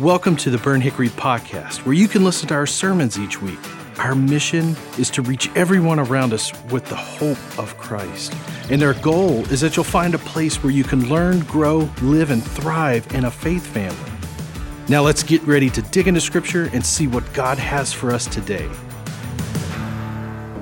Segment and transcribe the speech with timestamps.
[0.00, 3.58] Welcome to the Burnt Hickory Podcast, where you can listen to our sermons each week.
[3.98, 8.32] Our mission is to reach everyone around us with the hope of Christ.
[8.70, 12.30] And our goal is that you'll find a place where you can learn, grow, live,
[12.30, 14.12] and thrive in a faith family.
[14.88, 18.28] Now let's get ready to dig into Scripture and see what God has for us
[18.28, 18.70] today.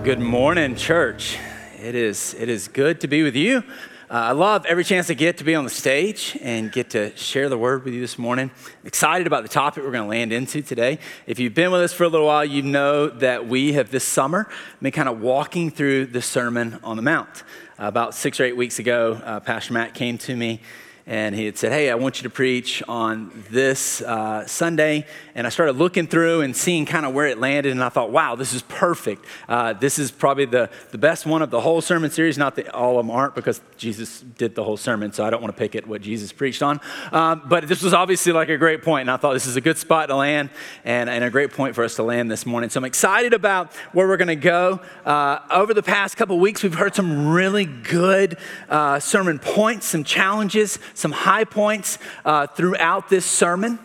[0.03, 1.37] Good morning, church.
[1.79, 3.65] It is, it is good to be with you.
[4.09, 7.17] Uh, I love every chance I get to be on the stage and get to
[7.17, 8.53] share the word with you this morning.
[8.85, 11.01] Excited about the topic we're going to land into today.
[11.27, 14.05] If you've been with us for a little while, you know that we have this
[14.05, 14.49] summer
[14.81, 17.43] been kind of walking through the Sermon on the Mount.
[17.81, 20.61] Uh, about six or eight weeks ago, uh, Pastor Matt came to me
[21.09, 25.07] and he had said, Hey, I want you to preach on this uh, Sunday.
[25.37, 28.11] And I started looking through and seeing kind of where it landed, and I thought,
[28.11, 29.25] wow, this is perfect.
[29.49, 32.39] Uh, this is probably the, the best one of the whole sermon series.
[32.39, 35.43] Not that all of them aren't, because Jesus did the whole sermon, so I don't
[35.43, 36.81] want to pick at what Jesus preached on.
[37.13, 39.61] Uh, but this was obviously like a great point, and I thought this is a
[39.61, 40.51] good spot to land
[40.85, 42.71] and, and a great point for us to land this morning.
[42.71, 44.81] So I'm excited about where we're going to go.
[45.05, 48.39] Uh, over the past couple weeks, we've heard some really good
[48.71, 53.79] uh, sermon points, some challenges some high points uh, throughout this sermon.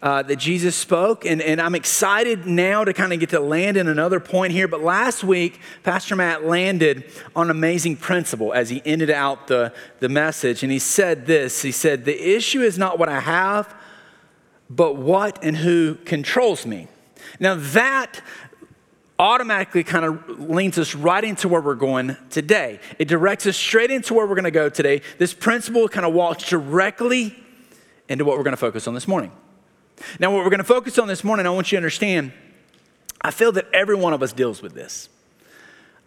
[0.00, 1.26] Uh, that Jesus spoke.
[1.26, 4.68] And, and I'm excited now to kind of get to land in another point here.
[4.68, 10.08] But last week, Pastor Matt landed on amazing principle as he ended out the, the
[10.08, 10.62] message.
[10.62, 13.74] And he said this He said, The issue is not what I have,
[14.70, 16.86] but what and who controls me.
[17.40, 18.20] Now, that
[19.18, 22.78] automatically kind of leads us right into where we're going today.
[22.98, 25.02] It directs us straight into where we're going to go today.
[25.18, 27.36] This principle kind of walks directly
[28.08, 29.32] into what we're going to focus on this morning.
[30.20, 32.32] Now, what we're going to focus on this morning, I want you to understand,
[33.20, 35.08] I feel that every one of us deals with this.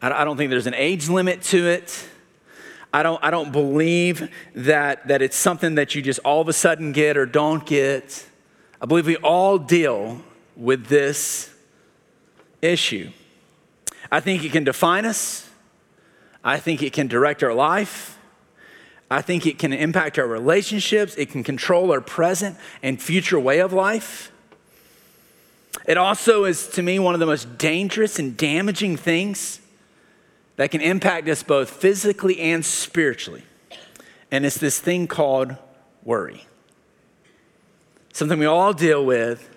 [0.01, 2.07] I don't think there's an age limit to it.
[2.93, 6.53] I don't, I don't believe that, that it's something that you just all of a
[6.53, 8.25] sudden get or don't get.
[8.81, 10.21] I believe we all deal
[10.55, 11.50] with this
[12.61, 13.11] issue.
[14.11, 15.49] I think it can define us.
[16.43, 18.17] I think it can direct our life.
[19.09, 21.15] I think it can impact our relationships.
[21.15, 24.31] It can control our present and future way of life.
[25.85, 29.59] It also is, to me, one of the most dangerous and damaging things
[30.55, 33.43] that can impact us both physically and spiritually.
[34.31, 35.55] And it's this thing called
[36.03, 36.45] worry.
[38.13, 39.49] Something we all deal with,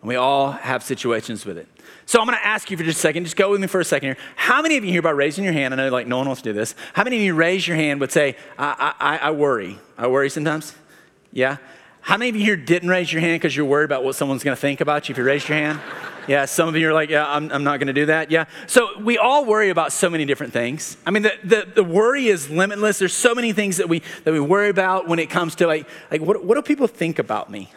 [0.00, 1.68] and we all have situations with it.
[2.10, 3.22] So I'm going to ask you for just a second.
[3.22, 4.16] Just go with me for a second here.
[4.34, 6.42] How many of you here, by raising your hand, I know like no one wants
[6.42, 6.74] to do this.
[6.92, 9.78] How many of you raise your hand would say, I, I, I worry?
[9.96, 10.74] I worry sometimes?
[11.32, 11.58] Yeah?
[12.00, 14.42] How many of you here didn't raise your hand because you're worried about what someone's
[14.42, 15.78] going to think about you if you raised your hand?
[16.28, 18.30] Yeah, some of you are like, yeah, I'm, I'm not going to do that.
[18.30, 18.44] Yeah.
[18.68, 20.96] So we all worry about so many different things.
[21.04, 23.00] I mean, the, the, the, worry is limitless.
[23.00, 25.88] There's so many things that we, that we worry about when it comes to like,
[26.10, 27.72] like what, what do people think about me?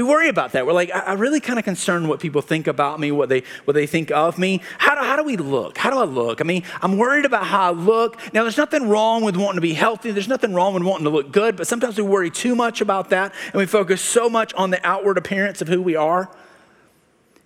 [0.00, 0.66] We worry about that.
[0.66, 3.42] We're like, I, am really kind of concerned what people think about me, what they,
[3.66, 4.62] what they think of me.
[4.78, 5.76] How do, how do we look?
[5.76, 6.40] How do I look?
[6.40, 8.16] I mean, I'm worried about how I look.
[8.32, 10.10] Now, there's nothing wrong with wanting to be healthy.
[10.10, 13.10] There's nothing wrong with wanting to look good, but sometimes we worry too much about
[13.10, 16.30] that and we focus so much on the outward appearance of who we are.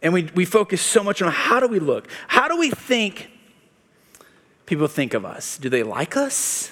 [0.00, 2.06] And we, we focus so much on how do we look?
[2.28, 3.32] How do we think
[4.66, 5.59] people think of us?
[5.59, 6.71] Do they like us?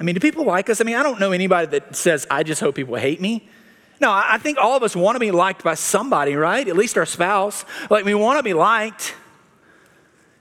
[0.00, 0.80] I mean, do people like us?
[0.80, 3.50] I mean, I don't know anybody that says, I just hope people hate me.
[4.02, 6.66] No, I think all of us want to be liked by somebody, right?
[6.66, 7.64] At least our spouse.
[7.88, 9.14] Like, we want to be liked.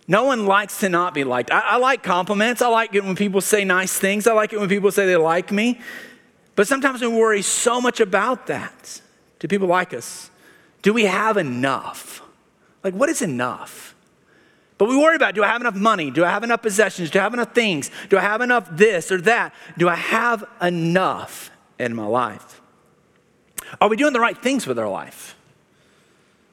[0.07, 1.51] No one likes to not be liked.
[1.51, 2.63] I, I, like compliments.
[2.63, 4.25] I like it when people say nice things.
[4.25, 5.79] I like it when people say they like me.
[6.55, 8.99] But sometimes we worry so much about that.
[9.37, 10.31] Do people like us?
[10.81, 12.23] Do we have enough?
[12.83, 13.93] Like, what is enough?
[14.79, 16.09] But we worry about do I have enough money?
[16.09, 17.11] Do I have enough possessions?
[17.11, 17.91] Do I have enough things?
[18.09, 19.53] Do I have enough this or that?
[19.77, 22.60] Do I have enough in my life?
[23.79, 25.35] Are we doing the right things with our life?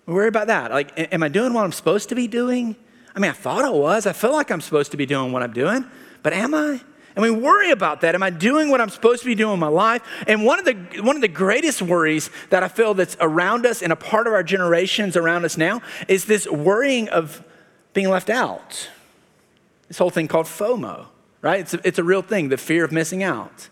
[0.07, 0.71] We worry about that.
[0.71, 2.77] Like, am I doing what I'm supposed to be doing?
[3.15, 4.07] I mean, I thought I was.
[4.07, 5.85] I feel like I'm supposed to be doing what I'm doing,
[6.23, 6.81] but am I?
[7.17, 8.15] And we worry about that.
[8.15, 10.03] Am I doing what I'm supposed to be doing in my life?
[10.29, 13.83] And one of the one of the greatest worries that I feel that's around us
[13.83, 17.43] and a part of our generations around us now is this worrying of
[17.93, 18.89] being left out.
[19.89, 21.07] This whole thing called FOMO,
[21.43, 21.61] right?
[21.61, 23.69] It's a, it's a real thing, the fear of missing out.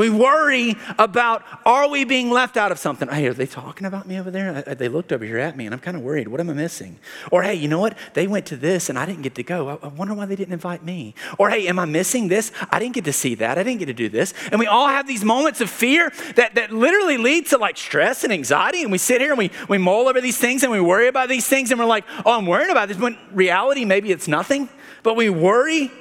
[0.00, 3.06] We worry about are we being left out of something?
[3.06, 4.64] Hey, are they talking about me over there?
[4.66, 6.26] Uh, uh, they looked over here at me and I'm kind of worried.
[6.26, 6.98] What am I missing?
[7.30, 7.98] Or hey, you know what?
[8.14, 9.78] They went to this and I didn't get to go.
[9.82, 11.14] I wonder why they didn't invite me.
[11.36, 12.50] Or hey, am I missing this?
[12.70, 13.58] I didn't get to see that.
[13.58, 14.32] I didn't get to do this.
[14.50, 18.24] And we all have these moments of fear that, that literally lead to like stress
[18.24, 18.80] and anxiety.
[18.82, 21.28] And we sit here and we, we mull over these things and we worry about
[21.28, 22.96] these things and we're like, oh, I'm worried about this.
[22.96, 24.70] When reality, maybe it's nothing.
[25.02, 25.92] But we worry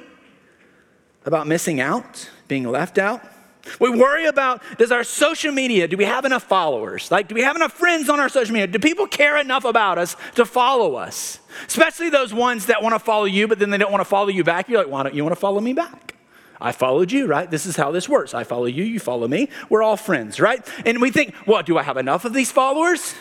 [1.26, 3.22] about missing out, being left out.
[3.80, 7.12] We worry about does our social media, do we have enough followers?
[7.12, 8.68] Like, do we have enough friends on our social media?
[8.68, 11.40] Do people care enough about us to follow us?
[11.68, 14.30] Especially those ones that want to follow you, but then they don't want to follow
[14.30, 14.70] you back.
[14.70, 16.16] You're like, why don't you want to follow me back?
[16.62, 17.50] I followed you, right?
[17.50, 18.34] This is how this works.
[18.34, 19.50] I follow you, you follow me.
[19.70, 20.66] We're all friends, right?
[20.86, 23.16] And we think, well, do I have enough of these followers?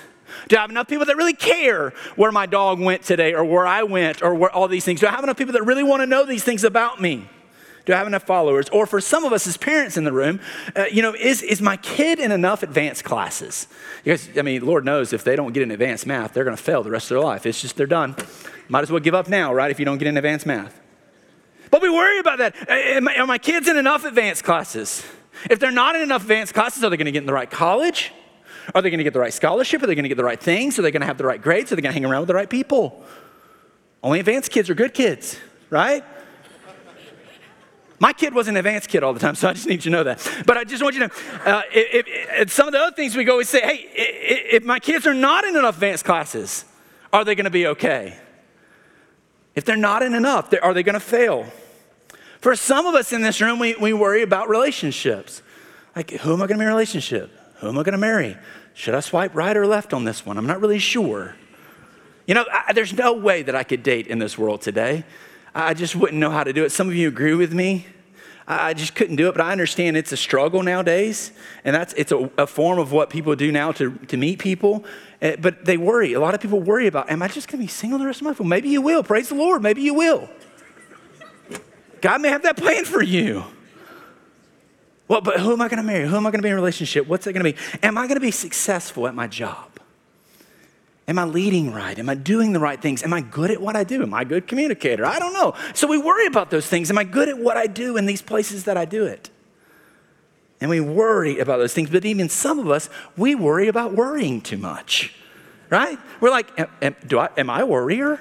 [0.49, 3.67] Do I have enough people that really care where my dog went today or where
[3.67, 5.01] I went or where all these things?
[5.01, 7.27] Do I have enough people that really want to know these things about me?
[7.89, 8.69] Do I have enough followers?
[8.69, 10.41] Or for some of us as parents in the room,
[10.77, 13.67] uh, you know, is, is my kid in enough advanced classes?
[14.05, 16.63] Because, I mean, Lord knows if they don't get in advanced math, they're going to
[16.63, 17.47] fail the rest of their life.
[17.47, 18.15] It's just they're done.
[18.69, 20.79] Might as well give up now, right, if you don't get in advanced math.
[21.71, 22.57] But we worry about that.
[22.69, 25.03] Uh, are my kids in enough advanced classes?
[25.49, 27.51] If they're not in enough advanced classes, are they going to get in the right
[27.51, 28.13] college?
[28.75, 29.83] Are they going to get the right scholarship?
[29.83, 30.79] Are they going to get the right things?
[30.79, 31.73] Are they going to have the right grades?
[31.73, 33.03] Are they going to hang around with the right people?
[34.03, 35.39] Only advanced kids are good kids,
[35.71, 36.05] right?
[38.01, 39.91] My kid was an advanced kid all the time, so I just need you to
[39.91, 40.43] know that.
[40.47, 43.17] But I just want you to know, uh, if, if, some of the other things
[43.17, 43.89] we go, we say, hey,
[44.53, 46.65] if my kids are not in enough advanced classes,
[47.13, 48.17] are they going to be okay?
[49.57, 51.47] If they're not in enough, are they going to fail?
[52.41, 55.43] For some of us in this room, we, we worry about relationships.
[55.97, 57.33] Like, who am I going to be in a relationship?
[57.57, 58.37] Who am I going to marry?
[58.75, 60.39] Should I swipe right or left on this one?
[60.39, 61.35] I'm not really sure.
[62.29, 65.05] You know, I, there's no way that I could date in this world today.
[65.59, 66.71] I just wouldn't know how to do it.
[66.71, 67.87] Some of you agree with me.
[68.47, 71.33] I just couldn't do it, but I understand it's a struggle nowadays,
[71.65, 74.85] and that's it's a, a form of what people do now to, to meet people.
[75.21, 76.15] Uh, but they worry.
[76.15, 78.21] A lot of people worry about, am I just going to be single the rest
[78.21, 78.39] of my life?
[78.39, 79.03] Well, maybe you will.
[79.03, 79.63] Praise the Lord.
[79.63, 80.31] Maybe you will.
[82.01, 83.45] God may have that plan for you.
[85.09, 86.07] Well, but who am I going to marry?
[86.07, 87.07] Who am I going to be in a relationship?
[87.09, 87.79] What's it going to be?
[87.83, 89.68] Am I going to be successful at my job?
[91.09, 91.99] Am I leading right?
[91.99, 93.03] Am I doing the right things?
[93.03, 94.03] Am I good at what I do?
[94.03, 95.07] Am I a good communicator?
[95.07, 95.55] I don't know.
[95.73, 96.91] So we worry about those things.
[96.91, 99.31] Am I good at what I do in these places that I do it?
[100.61, 101.89] And we worry about those things.
[101.89, 105.15] But even some of us, we worry about worrying too much,
[105.71, 105.99] right?
[106.21, 106.51] We're like,
[106.83, 108.21] am, do I, am I a worrier?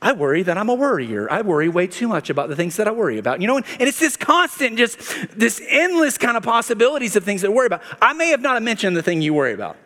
[0.00, 1.30] I worry that I'm a worrier.
[1.30, 3.42] I worry way too much about the things that I worry about.
[3.42, 4.98] You know, and, and it's this constant, just
[5.36, 7.82] this endless kind of possibilities of things that worry about.
[8.00, 9.76] I may have not mentioned the thing you worry about.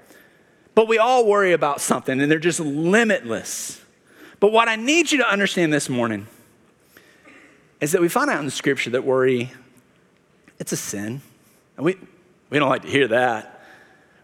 [0.75, 3.81] But we all worry about something and they're just limitless.
[4.39, 6.27] But what I need you to understand this morning
[7.81, 9.53] is that we find out in the scripture that worry,
[10.59, 11.23] it's a sin.
[11.77, 11.97] And we,
[12.51, 13.61] we don't like to hear that.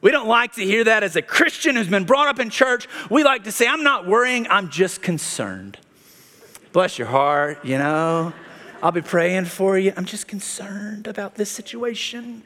[0.00, 2.86] We don't like to hear that as a Christian who's been brought up in church.
[3.10, 5.78] We like to say, I'm not worrying, I'm just concerned.
[6.72, 8.32] Bless your heart, you know.
[8.82, 9.92] I'll be praying for you.
[9.96, 12.42] I'm just concerned about this situation.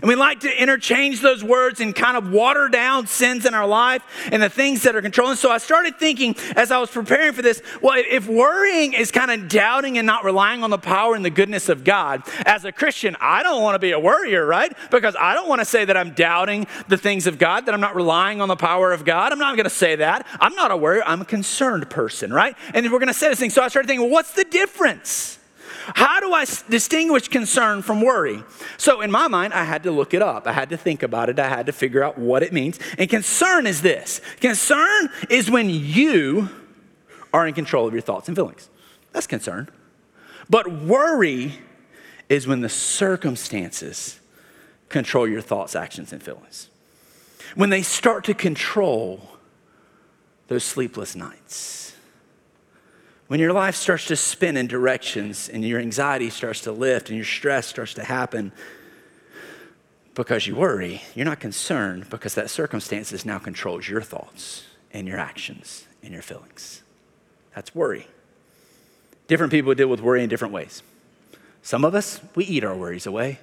[0.00, 3.66] And we like to interchange those words and kind of water down sins in our
[3.66, 5.36] life and the things that are controlling.
[5.36, 9.30] So I started thinking as I was preparing for this, well, if worrying is kind
[9.30, 12.72] of doubting and not relying on the power and the goodness of God, as a
[12.72, 14.72] Christian, I don't want to be a worrier, right?
[14.90, 17.80] Because I don't want to say that I'm doubting the things of God, that I'm
[17.80, 19.32] not relying on the power of God.
[19.32, 20.26] I'm not going to say that.
[20.40, 21.02] I'm not a worrier.
[21.04, 22.56] I'm a concerned person, right?
[22.74, 23.50] And we're going to say this thing.
[23.50, 25.37] So I started thinking, well, what's the difference?
[25.94, 28.42] How do I distinguish concern from worry?
[28.76, 30.46] So, in my mind, I had to look it up.
[30.46, 31.38] I had to think about it.
[31.38, 32.78] I had to figure out what it means.
[32.98, 36.50] And concern is this concern is when you
[37.32, 38.68] are in control of your thoughts and feelings.
[39.12, 39.68] That's concern.
[40.50, 41.58] But worry
[42.28, 44.20] is when the circumstances
[44.88, 46.68] control your thoughts, actions, and feelings.
[47.54, 49.28] When they start to control
[50.48, 51.87] those sleepless nights
[53.28, 57.16] when your life starts to spin in directions and your anxiety starts to lift and
[57.16, 58.52] your stress starts to happen
[60.14, 65.18] because you worry, you're not concerned because that circumstances now controls your thoughts and your
[65.18, 66.82] actions and your feelings.
[67.54, 68.08] That's worry.
[69.26, 70.82] Different people deal with worry in different ways.
[71.62, 73.40] Some of us, we eat our worries away.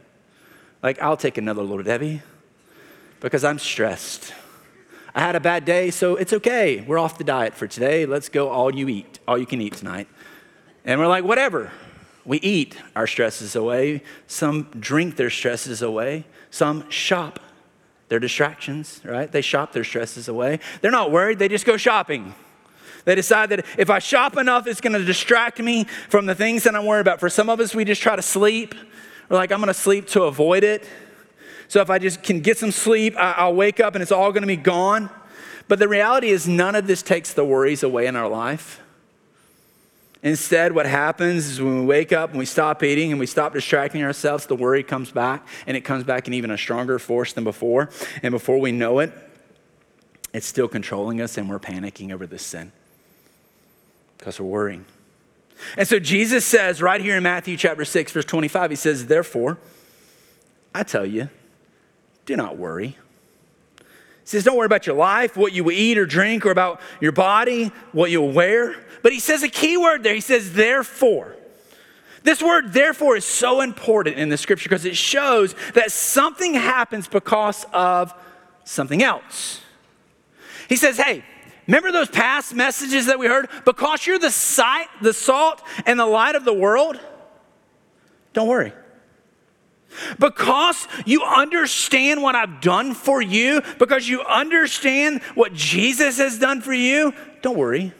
[0.82, 2.24] Like, I'll take another little Debbie
[3.20, 4.34] because I'm stressed
[5.16, 6.82] I had a bad day, so it's okay.
[6.82, 8.06] We're off the diet for today.
[8.06, 10.10] Let's go all you eat, all you can eat tonight.
[10.84, 11.72] And we're like, whatever.
[12.26, 14.04] We eat our stresses away.
[14.28, 16.26] Some drink their stresses away.
[16.52, 17.40] Some shop
[18.10, 19.32] their distractions, right?
[19.32, 20.60] They shop their stresses away.
[20.82, 22.36] They're not worried, they just go shopping.
[23.06, 26.76] They decide that if I shop enough, it's gonna distract me from the things that
[26.76, 27.22] I'm worried about.
[27.22, 28.76] For some of us, we just try to sleep.
[29.30, 30.86] We're like, I'm gonna sleep to avoid it.
[31.76, 34.44] So if I just can get some sleep, I'll wake up and it's all going
[34.44, 35.10] to be gone.
[35.68, 38.80] But the reality is, none of this takes the worries away in our life.
[40.24, 43.52] Instead, what happens is when we wake up and we stop eating and we stop
[43.52, 47.34] distracting ourselves, the worry comes back and it comes back in even a stronger force
[47.34, 47.90] than before.
[48.24, 49.12] And before we know it,
[50.32, 52.72] it's still controlling us and we're panicking over this sin
[54.18, 54.86] because we're worrying.
[55.76, 59.58] And so Jesus says right here in Matthew chapter 6, verse 25, he says, Therefore,
[60.74, 61.28] I tell you,
[62.26, 62.98] do not worry.
[64.26, 66.82] He says, Don't worry about your life, what you will eat or drink, or about
[67.00, 68.76] your body, what you'll wear.
[69.04, 70.16] But he says a key word there.
[70.16, 71.36] He says, Therefore.
[72.24, 77.08] This word, therefore, is so important in the scripture because it shows that something happens
[77.08, 78.16] because of
[78.64, 79.62] something else.
[80.68, 81.24] He says, Hey,
[81.68, 83.48] remember those past messages that we heard?
[83.64, 87.00] Because you're the sight, the salt, and the light of the world,
[88.34, 88.74] don't worry.
[90.20, 96.62] Because you understand what I've done for you, because you understand what Jesus has done
[96.62, 97.94] for you, don't worry.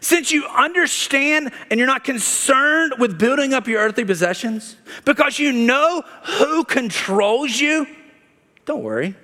[0.00, 5.52] Since you understand and you're not concerned with building up your earthly possessions, because you
[5.52, 6.02] know
[6.38, 7.86] who controls you,
[8.64, 9.14] don't worry.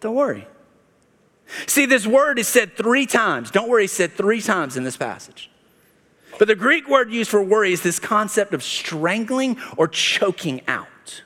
[0.00, 0.46] Don't worry.
[1.66, 3.50] See, this word is said three times.
[3.50, 5.49] Don't worry, said three times in this passage.
[6.40, 11.22] But the Greek word used for worry is this concept of strangling or choking out.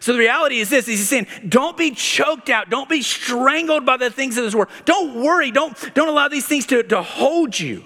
[0.00, 3.98] So the reality is this, he's saying, don't be choked out, don't be strangled by
[3.98, 4.70] the things of this world.
[4.86, 7.84] Don't worry, don't, don't allow these things to, to hold you.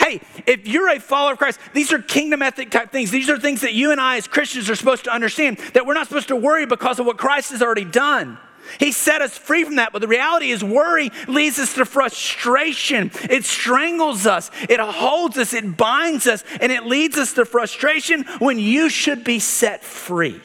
[0.00, 3.12] Hey, if you're a follower of Christ, these are kingdom ethic type things.
[3.12, 5.94] These are things that you and I as Christians are supposed to understand that we're
[5.94, 8.38] not supposed to worry because of what Christ has already done.
[8.78, 9.92] He set us free from that.
[9.92, 13.10] But the reality is, worry leads us to frustration.
[13.30, 18.24] It strangles us, it holds us, it binds us, and it leads us to frustration
[18.38, 20.40] when you should be set free.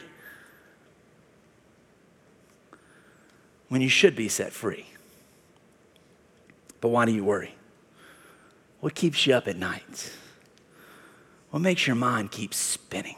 [3.68, 4.86] When you should be set free.
[6.80, 7.54] But why do you worry?
[8.80, 10.12] What keeps you up at night?
[11.50, 13.16] What makes your mind keep spinning?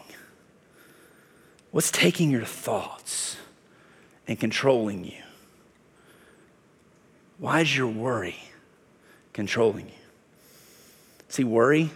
[1.71, 3.37] What's taking your thoughts?
[4.31, 5.23] And controlling you?
[7.39, 8.37] Why is your worry
[9.33, 9.95] controlling you?
[11.29, 11.91] See, worry,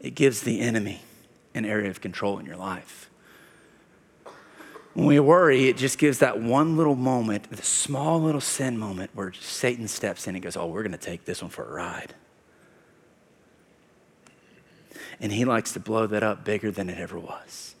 [0.00, 1.00] it gives the enemy
[1.52, 3.10] an area of control in your life.
[4.94, 9.10] When we worry, it just gives that one little moment, the small little sin moment
[9.12, 11.72] where Satan steps in and goes, Oh, we're going to take this one for a
[11.72, 12.14] ride.
[15.20, 17.75] And he likes to blow that up bigger than it ever was.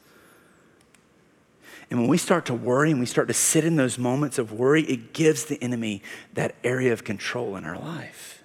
[1.90, 4.52] And when we start to worry and we start to sit in those moments of
[4.52, 6.02] worry, it gives the enemy
[6.34, 8.42] that area of control in our life.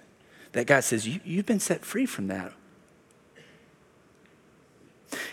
[0.52, 2.52] That God says, you, You've been set free from that.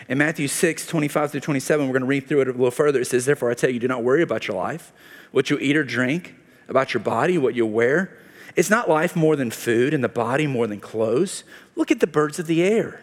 [0.08, 3.00] In Matthew 6, 25 through 27, we're going to read through it a little further.
[3.00, 4.92] It says, Therefore, I tell you, do not worry about your life,
[5.30, 6.34] what you eat or drink,
[6.68, 8.18] about your body, what you wear.
[8.56, 11.44] It's not life more than food, and the body more than clothes.
[11.76, 13.00] Look at the birds of the air.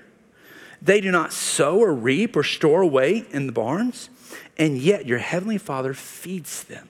[0.81, 4.09] They do not sow or reap or store away in the barns
[4.57, 6.89] and yet your heavenly Father feeds them.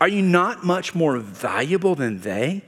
[0.00, 2.62] Are you not much more valuable than they?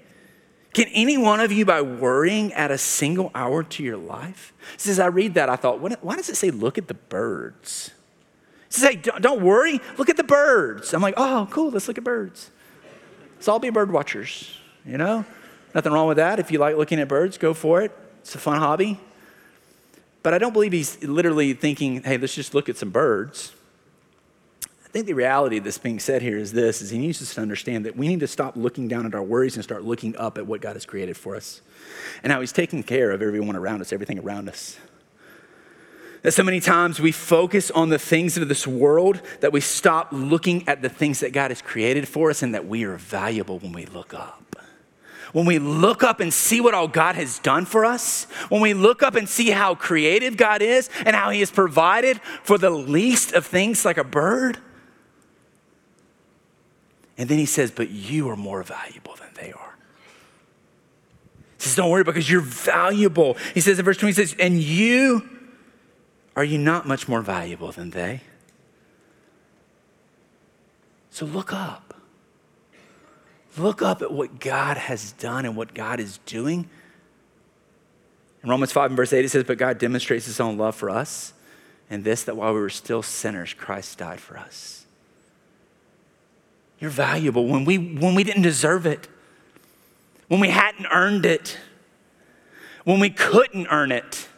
[0.75, 4.53] Can any one of you, by worrying, add a single hour to your life?
[4.75, 7.91] As I read that, I thought, why does it say, look at the birds?
[8.69, 10.93] It says, hey, don't worry, look at the birds.
[10.93, 12.51] I'm like, oh, cool, let's look at birds.
[13.37, 15.25] Let's all be bird watchers, you know?
[15.75, 16.39] Nothing wrong with that.
[16.39, 17.97] If you like looking at birds, go for it.
[18.21, 19.01] It's a fun hobby.
[20.23, 23.53] But I don't believe he's literally thinking, hey, let's just look at some birds.
[24.89, 27.43] I think the reality that's being said here is this, is he needs us to
[27.43, 30.39] understand that we need to stop looking down at our worries and start looking up
[30.39, 31.61] at what God has created for us
[32.23, 34.79] and how he's taking care of everyone around us, everything around us.
[36.23, 40.09] That so many times we focus on the things of this world that we stop
[40.11, 43.59] looking at the things that God has created for us and that we are valuable
[43.59, 44.57] when we look up.
[45.35, 48.73] When we look up and see what all God has done for us, when we
[48.73, 52.71] look up and see how creative God is and how He has provided for the
[52.71, 54.59] least of things like a bird,
[57.19, 59.77] and then he says, But you are more valuable than they are.
[61.59, 63.37] He says, Don't worry because you're valuable.
[63.53, 65.29] He says in verse 20, he says, And you,
[66.37, 68.21] are you not much more valuable than they?
[71.11, 71.95] So look up.
[73.57, 76.71] Look up at what God has done and what God is doing.
[78.45, 80.89] In Romans 5 and verse 8, it says, But God demonstrates his own love for
[80.89, 81.33] us,
[81.91, 84.78] and this, that while we were still sinners, Christ died for us.
[86.81, 89.09] You're valuable when we, when we didn't deserve it,
[90.29, 91.59] when we hadn't earned it,
[92.85, 94.29] when we couldn't earn it.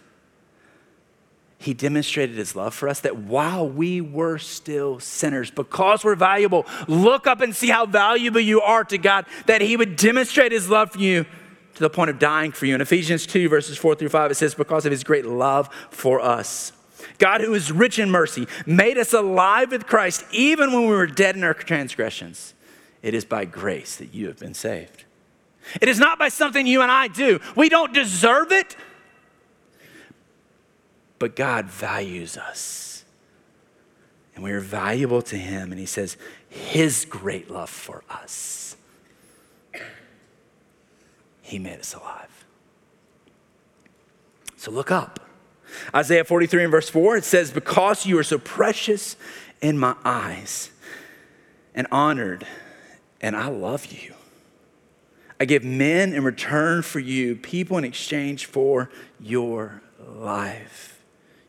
[1.58, 6.64] He demonstrated his love for us that while we were still sinners, because we're valuable,
[6.88, 10.70] look up and see how valuable you are to God, that he would demonstrate his
[10.70, 11.26] love for you
[11.74, 12.74] to the point of dying for you.
[12.74, 16.18] In Ephesians 2, verses 4 through 5, it says, Because of his great love for
[16.18, 16.72] us.
[17.18, 21.06] God, who is rich in mercy, made us alive with Christ even when we were
[21.06, 22.54] dead in our transgressions.
[23.02, 25.04] It is by grace that you have been saved.
[25.80, 27.40] It is not by something you and I do.
[27.56, 28.76] We don't deserve it,
[31.18, 32.90] but God values us
[34.40, 35.70] and we are valuable to Him.
[35.70, 36.16] And He says,
[36.48, 38.74] His great love for us.
[41.42, 42.46] He made us alive.
[44.56, 45.20] So look up.
[45.94, 49.16] Isaiah 43 and verse 4, it says, Because you are so precious
[49.60, 50.70] in my eyes
[51.74, 52.46] and honored,
[53.20, 54.14] and I love you.
[55.38, 61.02] I give men in return for you, people in exchange for your life.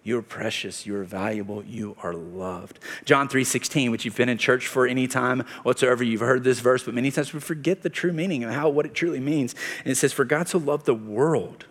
[0.04, 2.80] You are precious, you are valuable, you are loved.
[3.06, 6.84] John 3:16, which you've been in church for any time whatsoever, you've heard this verse,
[6.84, 9.54] but many times we forget the true meaning and how what it truly means.
[9.84, 11.66] And it says, For God so loved the world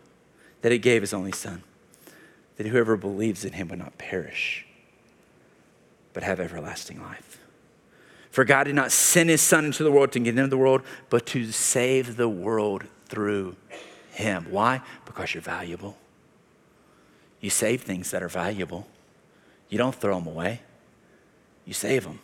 [0.63, 1.65] that he gave his only son,
[2.61, 4.67] that whoever believes in him would not perish,
[6.13, 7.41] but have everlasting life.
[8.31, 10.83] For God did not send his son into the world to get into the world,
[11.09, 13.57] but to save the world through
[14.11, 14.49] him.
[14.51, 14.83] Why?
[15.07, 15.97] Because you're valuable.
[17.41, 18.87] You save things that are valuable.
[19.71, 20.61] You don't throw them away,
[21.65, 22.19] you save them.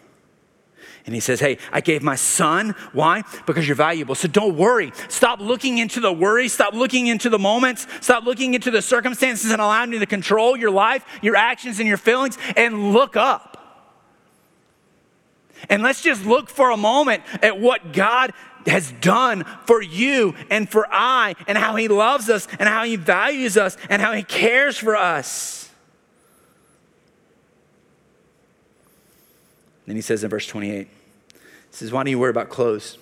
[1.07, 2.75] And he says, Hey, I gave my son.
[2.93, 3.23] Why?
[3.47, 4.15] Because you're valuable.
[4.15, 4.93] So don't worry.
[5.09, 6.49] Stop looking into the worry.
[6.49, 7.87] Stop looking into the moments.
[8.01, 11.89] Stop looking into the circumstances and allowing you to control your life, your actions, and
[11.89, 13.53] your feelings, and look up.
[15.69, 18.33] And let's just look for a moment at what God
[18.67, 22.97] has done for you and for I, and how He loves us, and how He
[22.97, 25.66] values us, and how He cares for us.
[29.87, 31.39] Then He says in verse 28, He
[31.71, 32.99] says, Why do you worry about clothes?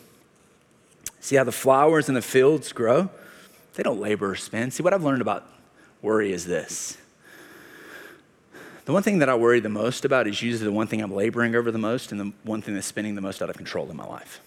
[1.21, 3.11] See how the flowers in the fields grow?
[3.75, 4.71] They don't labor or spin.
[4.71, 5.49] See, what I've learned about
[6.03, 6.99] worry is this
[8.85, 11.15] the one thing that I worry the most about is usually the one thing I'm
[11.15, 13.91] laboring over the most and the one thing that's spinning the most out of control
[13.91, 14.41] in my life.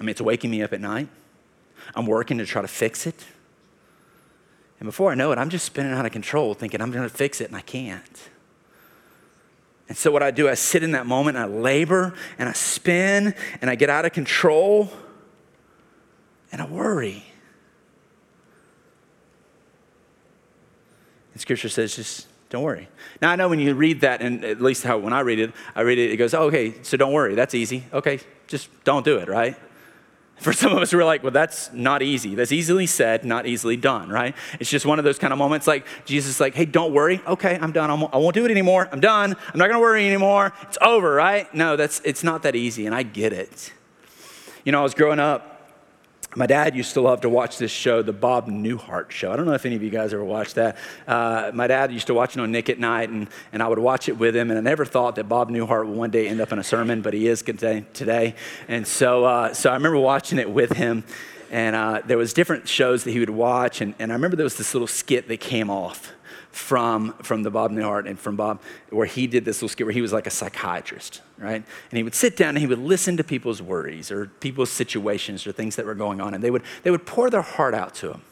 [0.00, 1.08] I mean, it's waking me up at night.
[1.94, 3.24] I'm working to try to fix it.
[4.80, 7.14] And before I know it, I'm just spinning out of control, thinking I'm going to
[7.14, 8.28] fix it, and I can't.
[9.88, 12.52] And so, what I do, I sit in that moment, and I labor, and I
[12.52, 14.90] spin, and I get out of control,
[16.52, 17.24] and I worry.
[21.32, 22.88] And scripture says, just don't worry.
[23.22, 25.52] Now, I know when you read that, and at least how when I read it,
[25.74, 27.34] I read it, it goes, oh, okay, so don't worry.
[27.34, 27.84] That's easy.
[27.92, 29.56] Okay, just don't do it, right?
[30.40, 32.36] For some of us, we're like, well, that's not easy.
[32.36, 34.36] That's easily said, not easily done, right?
[34.60, 37.20] It's just one of those kind of moments like Jesus is like, hey, don't worry.
[37.26, 37.90] Okay, I'm done.
[37.90, 38.88] I won't do it anymore.
[38.92, 39.32] I'm done.
[39.32, 40.52] I'm not going to worry anymore.
[40.62, 41.52] It's over, right?
[41.52, 43.72] No, that's, it's not that easy, and I get it.
[44.64, 45.57] You know, I was growing up,
[46.36, 49.32] my dad used to love to watch this show, the Bob Newhart Show.
[49.32, 50.76] I don't know if any of you guys ever watched that.
[51.06, 53.78] Uh, my dad used to watch it on Nick at Nite, and, and I would
[53.78, 54.50] watch it with him.
[54.50, 57.00] And I never thought that Bob Newhart would one day end up in a sermon,
[57.00, 58.34] but he is today.
[58.68, 61.04] And so, uh, so I remember watching it with him.
[61.50, 64.44] And uh, there was different shows that he would watch, and, and I remember there
[64.44, 66.12] was this little skit that came off
[66.50, 69.92] from, from the Bob Newhart and from Bob, where he did this little skit where
[69.92, 71.62] he was like a psychiatrist, right?
[71.90, 75.46] And he would sit down and he would listen to people's worries or people's situations
[75.46, 77.94] or things that were going on, and they would, they would pour their heart out
[77.96, 78.22] to him.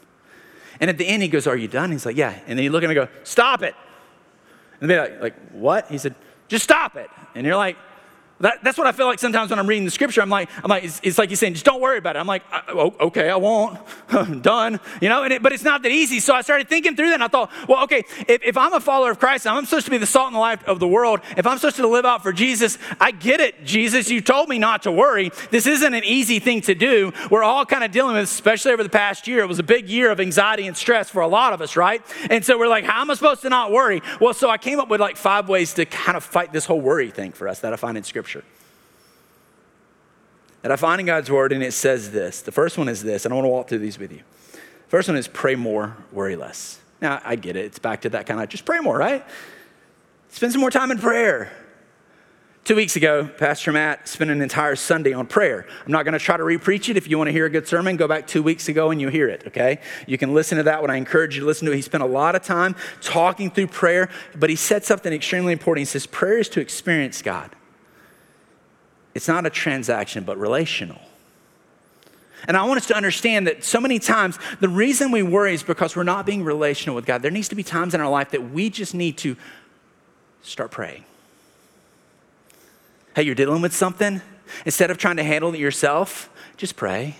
[0.81, 1.91] And at the end, he goes, Are you done?
[1.93, 2.39] He's like, Yeah.
[2.47, 3.75] And then you look at him and go, Stop it.
[4.81, 5.89] And they're like, like, What?
[5.89, 6.15] He said,
[6.49, 7.11] Just stop it.
[7.35, 7.77] And you're like,
[8.41, 10.21] that, that's what I feel like sometimes when I'm reading the scripture.
[10.21, 12.19] I'm like, I'm like, it's, it's like he's saying, just don't worry about it.
[12.19, 13.79] I'm like, oh, okay, I won't.
[14.43, 14.79] Done.
[15.01, 16.21] You know, it, but it's not that easy.
[16.21, 18.81] So I started thinking through that and I thought, well, okay, if, if I'm a
[18.81, 21.21] follower of Christ, I'm supposed to be the salt and the light of the world.
[21.37, 24.11] If I'm supposed to live out for Jesus, I get it, Jesus.
[24.11, 25.31] You told me not to worry.
[25.51, 27.15] This isn't an easy thing to do.
[27.31, 29.41] We're all kind of dealing with, especially over the past year.
[29.41, 32.03] It was a big year of anxiety and stress for a lot of us, right?
[32.29, 34.03] And so we're like, how am I supposed to not worry?
[34.21, 36.83] Well, so I came up with like five ways to kind of fight this whole
[36.83, 38.26] worry thing for us that I find in scripture
[40.63, 42.43] that I find in God's word, and it says this.
[42.43, 44.23] The first one is this, and I want to walk through these with you.
[44.89, 46.81] First one is pray more, worry less.
[47.01, 47.67] Now, I get it.
[47.67, 49.25] It's back to that kind of just pray more, right?
[50.29, 51.53] Spend some more time in prayer.
[52.65, 55.67] Two weeks ago, Pastor Matt spent an entire Sunday on prayer.
[55.85, 56.97] I'm not going to try to repreach it.
[56.97, 59.13] If you want to hear a good sermon, go back two weeks ago and you'll
[59.13, 59.79] hear it, okay?
[60.09, 60.91] You can listen to that one.
[60.91, 61.77] I encourage you to listen to it.
[61.77, 65.83] He spent a lot of time talking through prayer, but he said something extremely important.
[65.83, 67.55] He says, Prayer is to experience God.
[69.17, 71.01] It's not a transaction, but relational.
[72.47, 75.63] And I want us to understand that so many times the reason we worry is
[75.63, 77.23] because we're not being relational with God.
[77.23, 79.35] There needs to be times in our life that we just need to
[80.43, 81.05] start praying.
[83.15, 84.21] Hey, you're dealing with something?
[84.67, 87.17] Instead of trying to handle it yourself, just pray.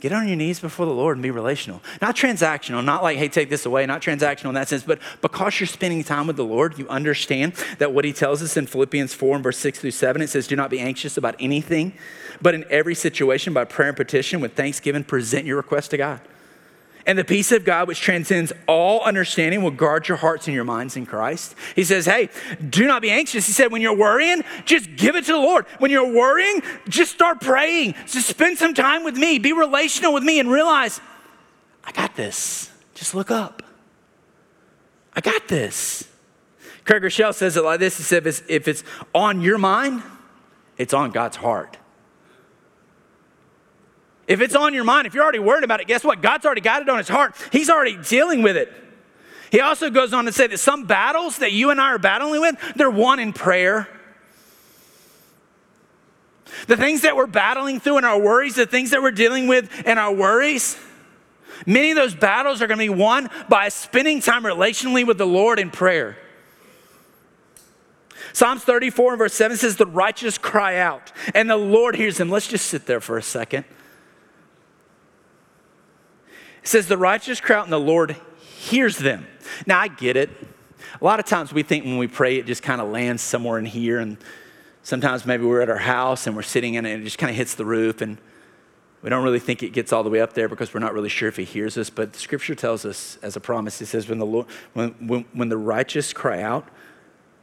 [0.00, 1.82] Get on your knees before the Lord and be relational.
[2.00, 5.60] Not transactional, not like, hey, take this away, not transactional in that sense, but because
[5.60, 9.12] you're spending time with the Lord, you understand that what He tells us in Philippians
[9.12, 11.92] 4 and verse 6 through 7, it says, Do not be anxious about anything,
[12.40, 16.20] but in every situation, by prayer and petition, with thanksgiving, present your request to God.
[17.06, 20.64] And the peace of God, which transcends all understanding, will guard your hearts and your
[20.64, 21.54] minds in Christ.
[21.74, 22.28] He says, Hey,
[22.68, 23.46] do not be anxious.
[23.46, 25.66] He said, When you're worrying, just give it to the Lord.
[25.78, 27.94] When you're worrying, just start praying.
[28.06, 29.38] Just spend some time with me.
[29.38, 31.00] Be relational with me and realize,
[31.84, 32.70] I got this.
[32.94, 33.62] Just look up.
[35.14, 36.06] I got this.
[36.84, 38.84] Craig Groeschel says it like this He said, If it's
[39.14, 40.02] on your mind,
[40.76, 41.76] it's on God's heart.
[44.30, 46.22] If it's on your mind, if you're already worried about it, guess what?
[46.22, 47.34] God's already got it on his heart.
[47.50, 48.72] He's already dealing with it.
[49.50, 52.40] He also goes on to say that some battles that you and I are battling
[52.40, 53.88] with, they're won in prayer.
[56.68, 59.84] The things that we're battling through in our worries, the things that we're dealing with
[59.84, 60.78] in our worries,
[61.66, 65.26] many of those battles are going to be won by spending time relationally with the
[65.26, 66.16] Lord in prayer.
[68.32, 72.30] Psalms 34 and verse 7 says, The righteous cry out, and the Lord hears them.
[72.30, 73.64] Let's just sit there for a second.
[76.62, 79.26] It says, The righteous cry out and the Lord hears them.
[79.66, 80.30] Now, I get it.
[81.00, 83.58] A lot of times we think when we pray, it just kind of lands somewhere
[83.58, 83.98] in here.
[83.98, 84.18] And
[84.82, 87.30] sometimes maybe we're at our house and we're sitting in it and it just kind
[87.30, 88.00] of hits the roof.
[88.00, 88.18] And
[89.02, 91.08] we don't really think it gets all the way up there because we're not really
[91.08, 91.90] sure if he hears us.
[91.90, 95.24] But the scripture tells us as a promise, it says, When the, Lord, when, when,
[95.32, 96.66] when the righteous cry out,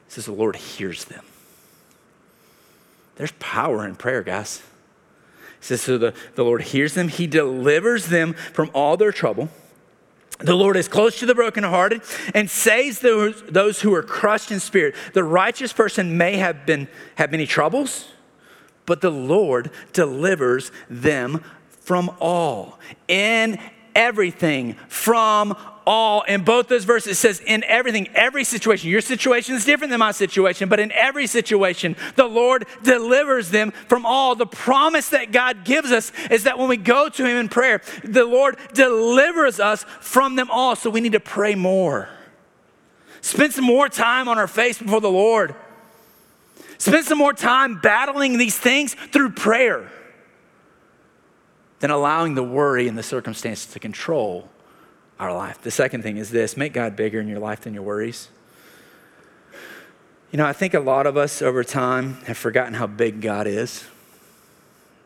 [0.08, 1.26] it says the Lord hears them.
[3.16, 4.62] There's power in prayer, guys
[5.60, 9.50] says, So the, the Lord hears them, He delivers them from all their trouble.
[10.40, 12.02] The Lord is close to the brokenhearted
[12.36, 14.94] and saves those, those who are crushed in spirit.
[15.14, 18.10] The righteous person may have been have many troubles,
[18.86, 22.78] but the Lord delivers them from all.
[23.08, 23.60] In
[23.96, 26.24] everything, from all.
[26.24, 28.90] In both those verses, it says, in everything, every situation.
[28.90, 33.72] Your situation is different than my situation, but in every situation, the Lord delivers them
[33.72, 34.36] from all.
[34.36, 37.82] The promise that God gives us is that when we go to Him in prayer,
[38.04, 40.76] the Lord delivers us from them all.
[40.76, 42.10] So we need to pray more.
[43.22, 45.56] Spend some more time on our face before the Lord.
[46.78, 49.90] Spend some more time battling these things through prayer
[51.80, 54.50] than allowing the worry and the circumstances to control
[55.20, 55.62] our life.
[55.62, 58.30] The second thing is this make God bigger in your life than your worries.
[60.32, 63.48] You know, I think a lot of us over time have forgotten how big God
[63.48, 63.86] is.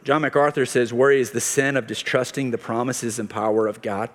[0.03, 4.09] John MacArthur says worry is the sin of distrusting the promises and power of God.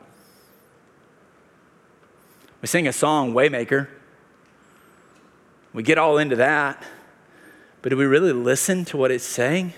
[2.61, 3.87] We sing a song, Waymaker.
[5.72, 6.82] We get all into that.
[7.82, 9.74] But do we really listen to what it's saying?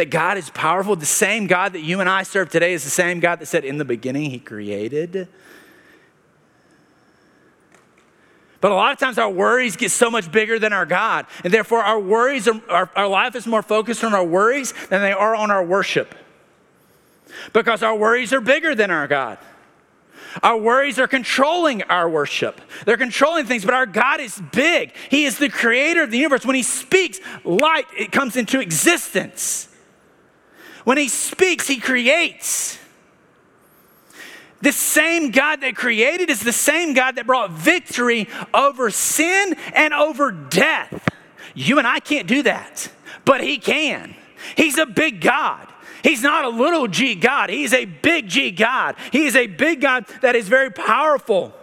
[0.00, 0.96] That God is powerful.
[0.96, 3.66] The same God that you and I serve today is the same God that said
[3.66, 5.28] in the beginning he created.
[8.62, 11.26] But a lot of times our worries get so much bigger than our God.
[11.44, 15.02] And therefore, our worries, are, our, our life is more focused on our worries than
[15.02, 16.14] they are on our worship.
[17.52, 19.36] Because our worries are bigger than our God.
[20.42, 22.58] Our worries are controlling our worship.
[22.86, 24.94] They're controlling things, but our God is big.
[25.10, 26.46] He is the creator of the universe.
[26.46, 29.66] When He speaks, light it comes into existence.
[30.84, 32.78] When he speaks, he creates.
[34.62, 39.94] The same God that created is the same God that brought victory over sin and
[39.94, 41.08] over death.
[41.54, 42.90] You and I can't do that,
[43.24, 44.14] but he can.
[44.56, 45.66] He's a big God.
[46.02, 48.96] He's not a little g God, he's a big G God.
[49.12, 51.54] He is a big God that is very powerful.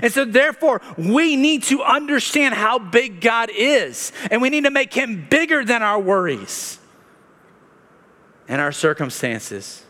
[0.00, 4.70] And so, therefore, we need to understand how big God is, and we need to
[4.70, 6.78] make him bigger than our worries
[8.52, 9.82] and our circumstances.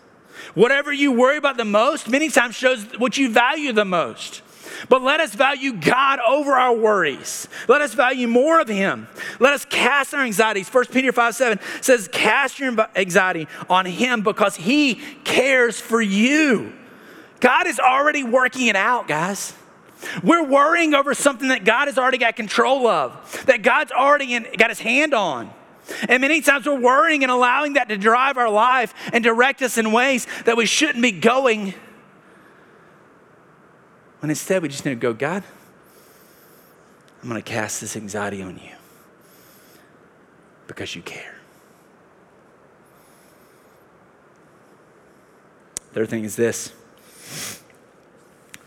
[0.54, 4.40] Whatever you worry about the most, many times shows what you value the most.
[4.88, 7.48] But let us value God over our worries.
[7.66, 9.08] Let us value more of Him.
[9.40, 10.68] Let us cast our anxieties.
[10.68, 14.94] 1 Peter 5 7 says, Cast your anxiety on Him because He
[15.24, 16.72] cares for you.
[17.40, 19.54] God is already working it out, guys.
[20.22, 24.46] We're worrying over something that God has already got control of, that God's already in,
[24.56, 25.52] got His hand on.
[26.08, 29.78] And many times we're worrying and allowing that to drive our life and direct us
[29.78, 31.74] in ways that we shouldn't be going.
[34.20, 35.42] When instead we just need to go, God,
[37.22, 38.72] I'm going to cast this anxiety on you
[40.66, 41.34] because you care.
[45.92, 46.72] Third thing is this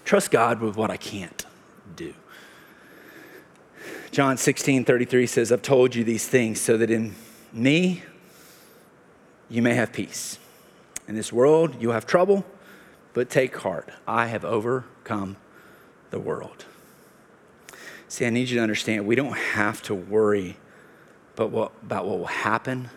[0.05, 1.45] trust God with what I can't.
[4.15, 7.15] John 16, 33 says, I've told you these things so that in
[7.51, 8.01] me
[9.49, 10.39] you may have peace.
[11.05, 12.45] In this world you have trouble,
[13.11, 13.89] but take heart.
[14.07, 15.35] I have overcome
[16.11, 16.63] the world.
[18.07, 20.55] See, I need you to understand we don't have to worry
[21.35, 22.89] but what, about what will happen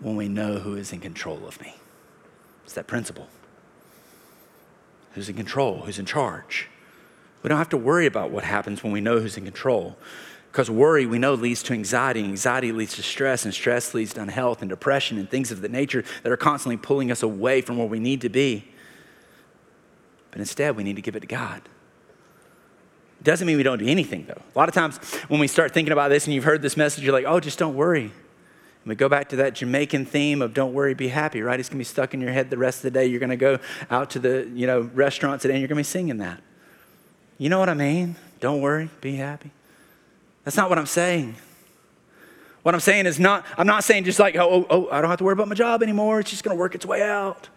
[0.00, 1.74] when we know who is in control of me.
[2.64, 3.28] It's that principle.
[5.12, 5.82] Who's in control?
[5.82, 6.70] Who's in charge?
[7.42, 9.96] We don't have to worry about what happens when we know who's in control.
[10.50, 12.24] Because worry, we know, leads to anxiety.
[12.24, 15.68] Anxiety leads to stress, and stress leads to unhealth and depression and things of the
[15.68, 18.64] nature that are constantly pulling us away from where we need to be.
[20.30, 21.62] But instead, we need to give it to God.
[23.22, 24.40] Doesn't mean we don't do anything, though.
[24.54, 24.98] A lot of times
[25.28, 27.58] when we start thinking about this and you've heard this message, you're like, oh, just
[27.58, 28.04] don't worry.
[28.04, 31.58] And we go back to that Jamaican theme of don't worry, be happy, right?
[31.58, 33.06] It's gonna be stuck in your head the rest of the day.
[33.06, 33.58] You're gonna go
[33.90, 36.42] out to the you know, restaurant today and you're gonna be singing that.
[37.38, 38.16] You know what I mean?
[38.40, 39.50] Don't worry, be happy.
[40.44, 41.36] That's not what I'm saying.
[42.62, 45.08] What I'm saying is not, I'm not saying just like, oh, oh, oh, I don't
[45.08, 46.20] have to worry about my job anymore.
[46.20, 47.48] It's just going to work its way out.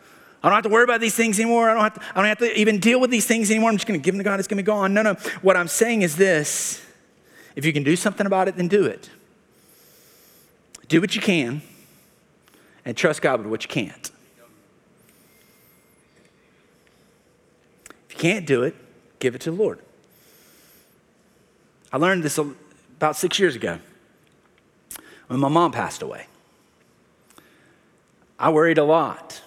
[0.43, 1.69] I don't have to worry about these things anymore.
[1.69, 3.69] I don't have to, I don't have to even deal with these things anymore.
[3.69, 4.39] I'm just going to give them to God.
[4.39, 4.93] It's going to be gone.
[4.93, 5.13] No, no.
[5.41, 6.83] What I'm saying is this
[7.55, 9.09] if you can do something about it, then do it.
[10.87, 11.61] Do what you can
[12.85, 14.11] and trust God with what you can't.
[18.09, 18.75] If you can't do it,
[19.21, 19.79] give it to the Lord.
[21.93, 23.79] I learned this about six years ago
[25.27, 26.25] when my mom passed away.
[28.37, 29.41] I worried a lot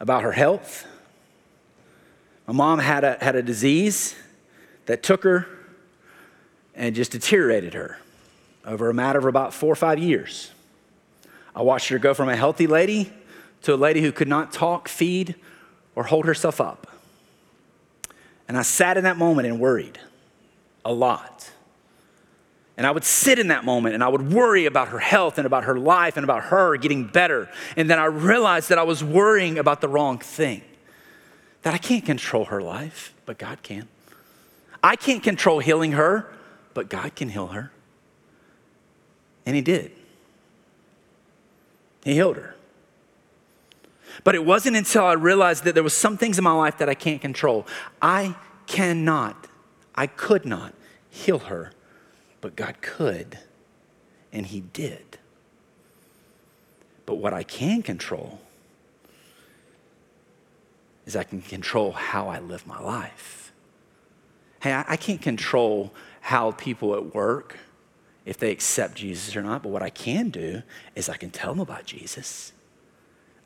[0.00, 0.86] about her health.
[2.46, 4.16] My mom had a, had a disease
[4.86, 5.46] that took her
[6.74, 7.98] and just deteriorated her
[8.64, 10.50] over a matter of about four or five years.
[11.54, 13.12] I watched her go from a healthy lady
[13.62, 15.36] to a lady who could not talk, feed,
[15.94, 16.87] or hold herself up.
[18.48, 19.98] And I sat in that moment and worried
[20.84, 21.50] a lot.
[22.78, 25.46] And I would sit in that moment and I would worry about her health and
[25.46, 27.50] about her life and about her getting better.
[27.76, 30.62] And then I realized that I was worrying about the wrong thing.
[31.62, 33.88] That I can't control her life, but God can.
[34.82, 36.32] I can't control healing her,
[36.72, 37.72] but God can heal her.
[39.44, 39.90] And He did.
[42.04, 42.54] He healed her.
[44.24, 46.88] But it wasn't until I realized that there was some things in my life that
[46.88, 47.66] I can't control.
[48.02, 48.34] I
[48.66, 49.46] cannot,
[49.94, 50.74] I could not
[51.10, 51.72] heal her
[52.40, 53.38] but God could,
[54.32, 55.18] and He did.
[57.06, 58.40] But what I can control
[61.06, 63.52] is I can control how I live my life.
[64.60, 67.56] Hey, I, can't control how people at work,
[68.26, 70.62] if they accept Jesus or not, but what I can do
[70.96, 72.52] is I can tell them about Jesus.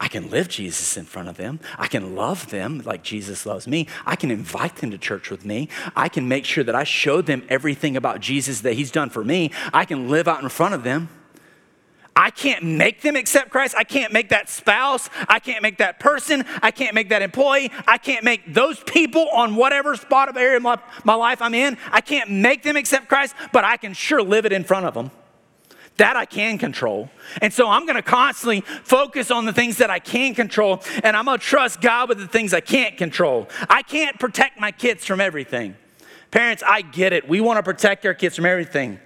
[0.03, 1.61] I can live Jesus in front of them.
[1.79, 3.87] I can love them like Jesus loves me.
[4.05, 5.69] I can invite them to church with me.
[5.95, 9.23] I can make sure that I show them everything about Jesus that He's done for
[9.23, 9.53] me.
[9.73, 11.09] I can live out in front of them.
[12.17, 13.77] I can't make them accept Christ.
[13.79, 15.09] I can't make that spouse.
[15.29, 16.45] I can't make that person.
[16.61, 17.71] I can't make that employee.
[17.87, 21.55] I can't make those people on whatever spot of area of my, my life I'm
[21.55, 21.79] in.
[21.93, 24.95] I can't make them accept Christ, but I can sure live it in front of
[24.95, 25.13] them.
[25.99, 27.11] That I can control.
[27.41, 31.17] And so I'm going to constantly focus on the things that I can control, and
[31.17, 33.49] I'm going to trust God with the things I can't control.
[33.69, 35.77] I can't protect my kids from everything.
[36.31, 37.29] Parents, I get it.
[37.29, 38.99] We want to protect our kids from everything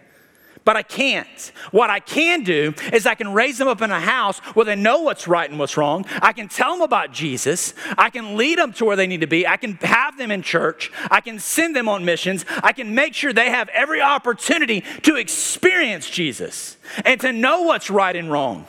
[0.67, 1.53] but I can't.
[1.71, 4.75] What I can do is I can raise them up in a house where they
[4.75, 6.05] know what's right and what's wrong.
[6.21, 7.73] I can tell them about Jesus.
[7.97, 9.47] I can lead them to where they need to be.
[9.47, 10.91] I can have them in church.
[11.09, 12.45] I can send them on missions.
[12.65, 17.89] I can make sure they have every opportunity to experience Jesus and to know what's
[17.89, 18.67] right and wrong.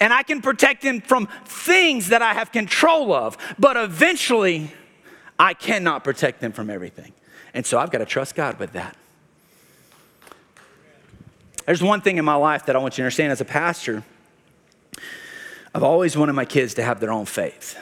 [0.00, 4.72] And I can protect them from things that I have control of, but eventually
[5.38, 7.12] I cannot protect them from everything.
[7.54, 8.96] And so I've got to trust God with that.
[11.66, 14.04] There's one thing in my life that I want you to understand as a pastor.
[15.74, 17.76] I've always wanted my kids to have their own faith.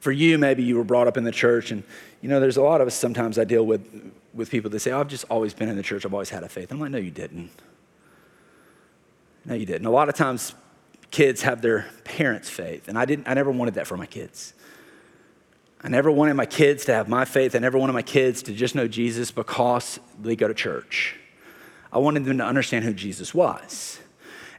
[0.00, 1.84] For you, maybe you were brought up in the church, and
[2.20, 4.90] you know, there's a lot of us sometimes I deal with with people that say,
[4.90, 6.72] oh, I've just always been in the church, I've always had a faith.
[6.72, 7.50] I'm like, no, you didn't.
[9.44, 9.86] No, you didn't.
[9.86, 10.54] A lot of times
[11.12, 14.52] kids have their parents' faith, and I didn't, I never wanted that for my kids.
[15.82, 17.54] I never wanted my kids to have my faith.
[17.54, 21.16] I never wanted my kids to just know Jesus because they go to church.
[21.94, 24.00] I wanted them to understand who Jesus was.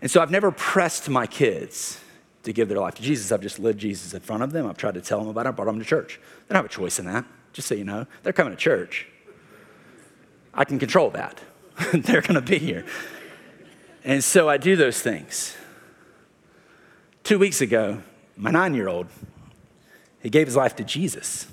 [0.02, 2.00] And so I've never pressed my kids
[2.44, 3.32] to give their life to Jesus.
[3.32, 4.66] I've just lived Jesus in front of them.
[4.66, 5.50] I've tried to tell them about it.
[5.50, 6.20] I brought them to church.
[6.48, 8.08] They don't have a choice in that, just so you know.
[8.24, 9.08] They're coming to church.
[10.54, 11.42] I can control that.
[11.94, 12.86] They're going to be here.
[14.06, 15.58] And so I do those things.
[17.24, 18.02] Two weeks ago,
[18.38, 19.08] my nine year old,
[20.22, 21.48] he gave his life to Jesus.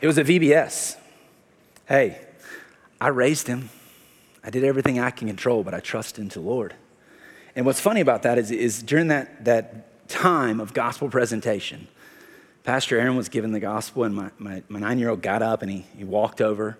[0.00, 0.96] It was a VBS.
[1.86, 2.20] Hey,
[3.00, 3.70] I raised him.
[4.44, 6.74] I did everything I can control, but I trust into the Lord.
[7.56, 11.88] And what's funny about that is, is during that, that time of gospel presentation,
[12.62, 15.62] Pastor Aaron was giving the gospel, and my, my, my nine year old got up
[15.62, 16.78] and he, he walked over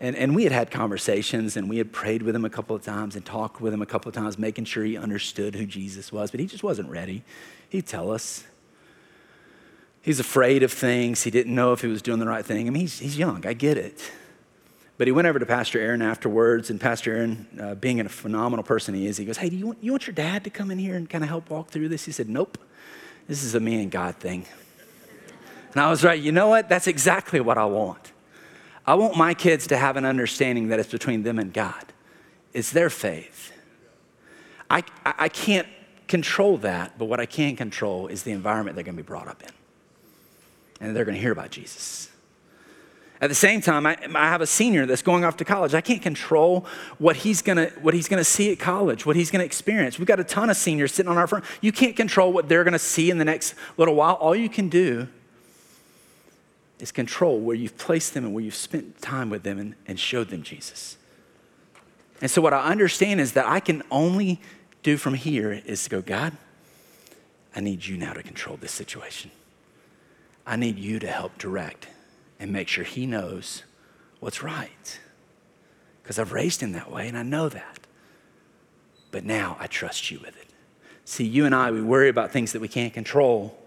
[0.00, 2.82] And, and we had had conversations and we had prayed with him a couple of
[2.82, 6.12] times and talked with him a couple of times, making sure he understood who Jesus
[6.12, 7.24] was, but he just wasn't ready.
[7.68, 8.44] He'd tell us.
[10.02, 11.22] He's afraid of things.
[11.22, 12.66] He didn't know if he was doing the right thing.
[12.66, 14.10] I mean, he's, he's young, I get it.
[14.96, 18.64] But he went over to Pastor Aaron afterwards, and Pastor Aaron, uh, being a phenomenal
[18.64, 20.72] person he is, he goes, Hey, do you want, you want your dad to come
[20.72, 22.04] in here and kind of help walk through this?
[22.04, 22.58] He said, Nope,
[23.28, 24.46] this is a me and God thing.
[25.72, 26.68] And I was right, you know what?
[26.68, 28.12] That's exactly what I want.
[28.86, 31.84] I want my kids to have an understanding that it's between them and God,
[32.52, 33.52] it's their faith.
[34.70, 35.68] I, I can't
[36.08, 39.28] control that, but what I can control is the environment they're going to be brought
[39.28, 39.50] up in.
[40.80, 42.08] And they're going to hear about Jesus.
[43.20, 45.74] At the same time, I, I, have a senior that's going off to college.
[45.74, 46.66] I can't control
[46.98, 49.98] what he's gonna what he's gonna see at college, what he's gonna experience.
[49.98, 51.44] We've got a ton of seniors sitting on our front.
[51.60, 54.14] You can't control what they're gonna see in the next little while.
[54.14, 55.08] All you can do
[56.78, 59.98] is control where you've placed them and where you've spent time with them and, and
[59.98, 60.96] showed them Jesus.
[62.20, 64.40] And so, what I understand is that I can only
[64.82, 66.36] do from here is to go, God,
[67.54, 69.30] I need you now to control this situation.
[70.48, 71.88] I need you to help direct
[72.40, 73.64] and make sure he knows
[74.18, 74.98] what's right.
[76.02, 77.80] Because I've raised him that way and I know that.
[79.10, 80.46] But now I trust you with it.
[81.04, 83.58] See, you and I, we worry about things that we can't control.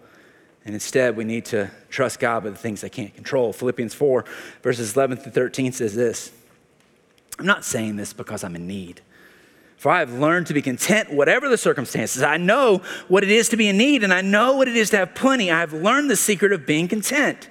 [0.66, 3.54] And instead, we need to trust God with the things they can't control.
[3.54, 4.26] Philippians 4,
[4.64, 6.32] verses 11 through 13 says this
[7.38, 9.02] I'm not saying this because I'm in need.
[9.82, 12.22] For I have learned to be content, whatever the circumstances.
[12.22, 14.92] I know what it is to be in need, and I know what it is
[14.92, 15.50] to have plenty.
[15.50, 17.50] I have learned the secret of being content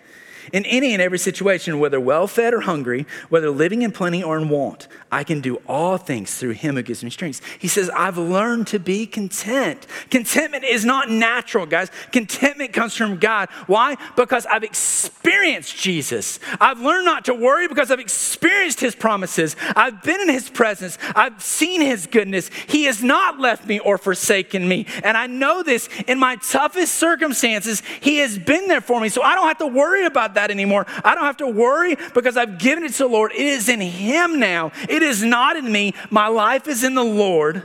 [0.53, 4.39] in any and every situation, whether well fed or hungry, whether living in plenty or
[4.39, 7.41] in want, I can do all things through him who gives me strength.
[7.59, 9.87] He says, I've learned to be content.
[10.11, 11.91] Contentment is not natural, guys.
[12.13, 13.49] Contentment comes from God.
[13.67, 13.97] Why?
[14.17, 16.39] Because I've experienced Jesus.
[16.61, 19.57] I've learned not to worry because I've experienced his promises.
[19.77, 20.97] I've been in his presence.
[21.15, 22.51] I've seen his goodness.
[22.69, 24.87] He has not left me or forsaken me.
[25.03, 29.09] And I know this in my toughest circumstances, he has been there for me.
[29.09, 30.87] So I don't have to worry about that that anymore.
[31.05, 33.33] I don't have to worry because I've given it to the Lord.
[33.33, 34.73] It is in Him now.
[34.89, 35.95] It is not in me.
[36.11, 37.63] My life is in the Lord,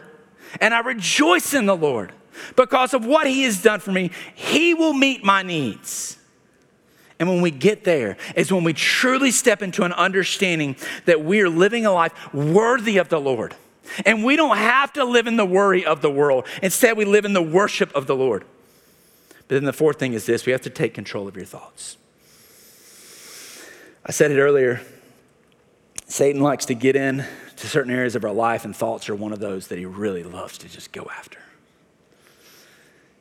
[0.60, 2.12] and I rejoice in the Lord
[2.56, 4.12] because of what He has done for me.
[4.34, 6.18] He will meet my needs.
[7.18, 11.40] And when we get there, is when we truly step into an understanding that we
[11.40, 13.56] are living a life worthy of the Lord.
[14.06, 16.46] And we don't have to live in the worry of the world.
[16.62, 18.44] Instead, we live in the worship of the Lord.
[19.48, 21.98] But then the fourth thing is this we have to take control of your thoughts.
[24.08, 24.82] I said it earlier.
[26.06, 29.34] Satan likes to get in to certain areas of our life, and thoughts are one
[29.34, 31.40] of those that he really loves to just go after.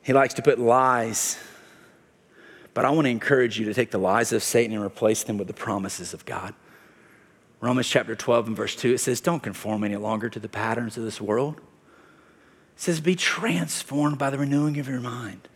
[0.03, 1.39] He likes to put lies,
[2.75, 5.39] but I want to encourage you to take the lies of Satan and replace them
[5.39, 6.53] with the promises of God.
[7.61, 10.97] Romans chapter 12 and verse 2, it says, Don't conform any longer to the patterns
[10.97, 11.57] of this world.
[11.57, 15.47] It says, Be transformed by the renewing of your mind.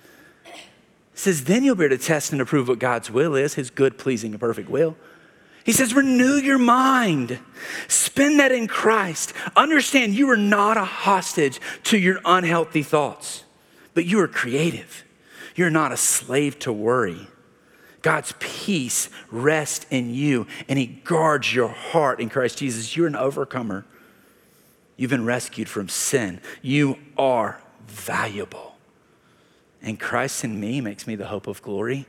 [0.46, 3.70] It says, Then you'll be able to test and approve what God's will is, his
[3.70, 4.98] good, pleasing, and perfect will.
[5.64, 7.40] He says, renew your mind.
[7.88, 9.34] Spend that in Christ.
[9.56, 13.44] Understand you are not a hostage to your unhealthy thoughts,
[13.94, 15.04] but you are creative.
[15.56, 17.28] You're not a slave to worry.
[18.02, 22.96] God's peace rests in you, and He guards your heart in Christ Jesus.
[22.96, 23.86] You're an overcomer.
[24.96, 26.42] You've been rescued from sin.
[26.62, 28.78] You are valuable.
[29.82, 32.06] And Christ in me makes me the hope of glory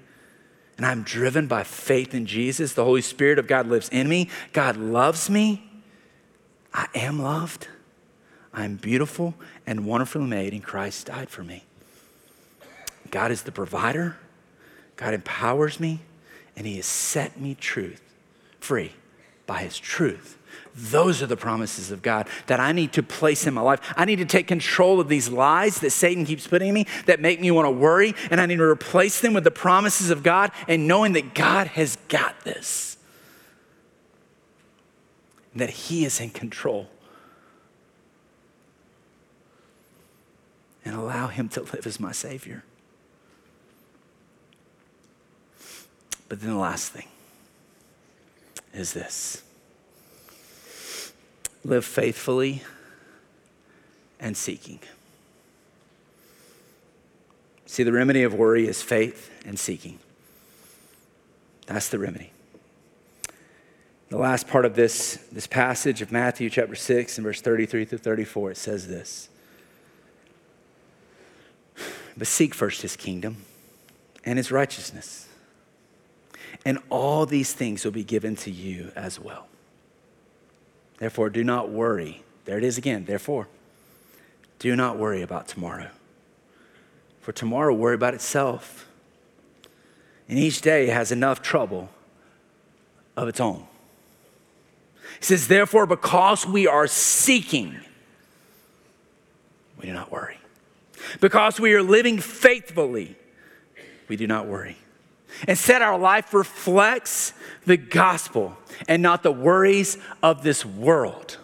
[0.81, 4.31] and I'm driven by faith in Jesus, the Holy Spirit of God lives in me.
[4.55, 5.63] God loves me.
[6.73, 7.69] I am loved.
[8.55, 9.35] I am beautiful
[9.67, 11.65] and wonderfully made, and Christ died for me.
[13.11, 14.17] God is the provider.
[14.97, 16.01] God empowers me,
[16.57, 18.01] and He has set me truth
[18.59, 18.93] free
[19.47, 20.39] by His truth.
[20.75, 23.81] Those are the promises of God that I need to place in my life.
[23.97, 27.21] I need to take control of these lies that Satan keeps putting in me that
[27.21, 30.23] make me want to worry, and I need to replace them with the promises of
[30.23, 32.97] God and knowing that God has got this,
[35.55, 36.89] that He is in control.
[40.85, 42.65] And allow Him to live as my Savior.
[46.29, 47.09] But then the last thing
[48.73, 49.43] is this
[51.65, 52.63] live faithfully
[54.19, 54.81] and seeking.
[57.67, 59.99] See, the remedy of worry is faith and seeking.
[61.67, 62.33] That's the remedy.
[64.09, 67.99] The last part of this, this passage of Matthew chapter 6 and verse 33 through
[67.99, 69.29] 34, it says this.
[72.17, 73.45] But seek first his kingdom
[74.25, 75.29] and his righteousness,
[76.65, 79.47] and all these things will be given to you as well.
[81.01, 82.23] Therefore, do not worry.
[82.45, 83.07] There it is again.
[83.07, 83.49] Therefore,
[84.59, 85.89] do not worry about tomorrow.
[87.23, 88.87] For tomorrow worry about itself.
[90.29, 91.89] And each day has enough trouble
[93.17, 93.67] of its own.
[95.19, 97.81] He says, therefore, because we are seeking,
[99.79, 100.39] we do not worry.
[101.21, 103.17] Because we are living faithfully,
[104.07, 104.77] we do not worry.
[105.49, 107.33] Instead, our life reflects
[107.67, 108.57] the gospel
[108.89, 111.39] and not the worries of this world.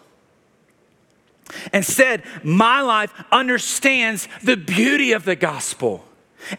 [1.73, 6.05] Instead, my life understands the beauty of the gospel,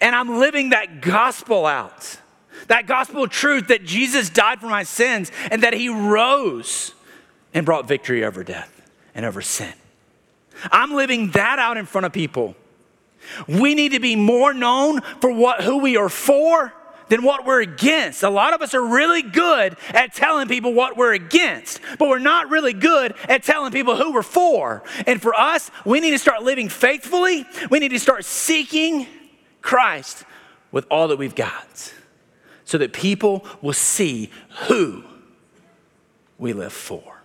[0.01, 2.18] and I'm living that gospel out.
[2.68, 6.93] That gospel truth that Jesus died for my sins and that he rose
[7.55, 9.72] and brought victory over death and over sin.
[10.72, 12.57] I'm living that out in front of people.
[13.47, 16.72] We need to be more known for what who we are for
[17.09, 18.22] than what we're against.
[18.22, 22.18] A lot of us are really good at telling people what we're against, but we're
[22.18, 24.82] not really good at telling people who we're for.
[25.06, 27.44] And for us, we need to start living faithfully.
[27.70, 29.06] We need to start seeking
[29.62, 30.24] Christ
[30.70, 31.92] with all that we've got
[32.64, 34.30] so that people will see
[34.66, 35.02] who
[36.38, 37.22] we live for.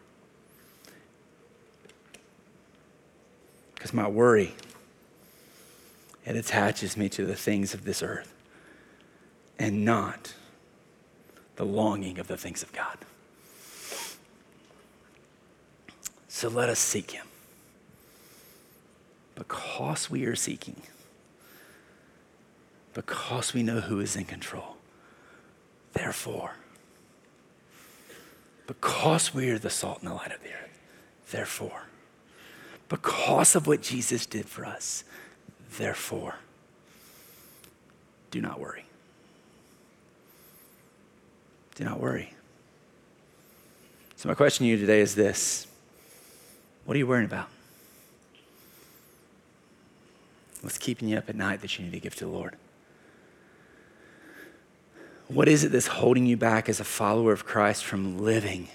[3.76, 4.56] Because my worry,
[6.26, 8.33] it attaches me to the things of this earth
[9.60, 10.34] and not
[11.56, 12.98] the longing of the things of God.
[16.28, 17.28] So let us seek Him.
[19.36, 20.82] Because we are seeking,
[22.94, 24.78] because we know who is in control,
[25.94, 26.56] therefore,
[28.68, 30.80] because we are the salt and the light of the earth,
[31.32, 31.84] therefore,
[32.90, 35.04] because of what Jesus did for us,
[35.78, 36.36] therefore,
[38.30, 38.86] do not worry.
[41.76, 42.34] Do not worry.
[44.16, 45.68] So, my question to you today is this
[46.86, 47.50] What are you worrying about?
[50.62, 52.56] What's keeping you up at night that you need to give to the Lord?
[55.28, 58.70] What is it that's holding you back as a follower of Christ from living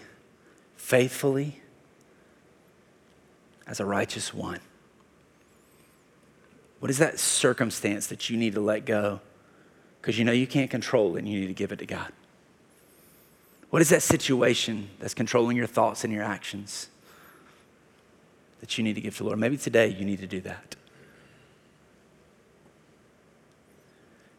[0.76, 1.61] faithfully
[3.66, 4.61] as a righteous one?
[6.80, 9.20] What is that circumstance that you need to let go
[10.01, 12.12] because you know you can't control it and you need to give it to God?
[13.70, 16.88] What is that situation that's controlling your thoughts and your actions
[18.60, 19.38] that you need to give to the Lord?
[19.38, 20.76] Maybe today you need to do that.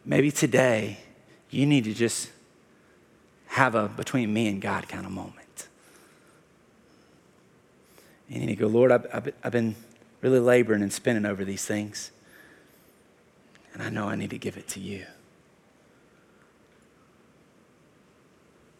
[0.03, 0.97] Maybe today
[1.51, 2.31] you need to just
[3.47, 5.67] have a between me and God kind of moment.
[8.27, 9.75] And you need to go, Lord, I've, I've, I've been
[10.21, 12.11] really laboring and spinning over these things.
[13.73, 15.05] And I know I need to give it to you.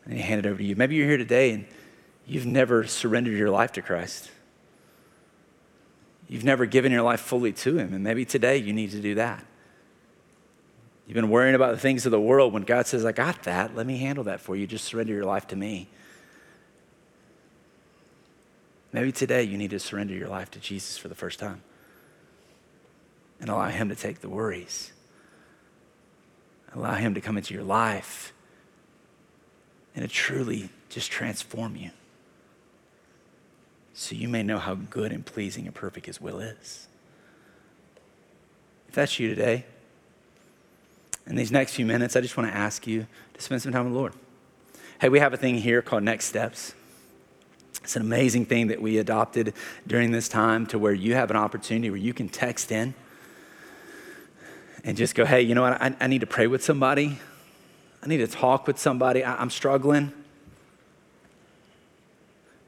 [0.09, 0.75] And he hand it over to you.
[0.75, 1.65] Maybe you're here today and
[2.25, 4.31] you've never surrendered your life to Christ.
[6.27, 9.15] You've never given your life fully to him, and maybe today you need to do
[9.15, 9.43] that.
[11.07, 13.75] You've been worrying about the things of the world when God says, I got that.
[13.75, 14.67] Let me handle that for you.
[14.67, 15.87] Just surrender your life to me.
[18.93, 21.61] Maybe today you need to surrender your life to Jesus for the first time
[23.39, 24.91] and allow Him to take the worries.
[26.75, 28.33] Allow Him to come into your life
[29.95, 31.91] and to truly just transform you
[33.93, 36.87] so you may know how good and pleasing and perfect His will is.
[38.87, 39.65] If that's you today,
[41.27, 43.83] in these next few minutes, I just want to ask you to spend some time
[43.83, 44.13] with the Lord.
[44.99, 46.73] Hey, we have a thing here called Next Steps.
[47.83, 49.53] It's an amazing thing that we adopted
[49.85, 52.93] during this time to where you have an opportunity where you can text in
[54.83, 55.81] and just go, hey, you know what?
[55.81, 57.19] I, I need to pray with somebody.
[58.01, 59.23] I need to talk with somebody.
[59.23, 60.13] I, am struggling.